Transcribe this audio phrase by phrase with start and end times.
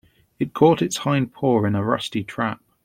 [0.39, 2.59] It caught its hind paw in a rusty trap.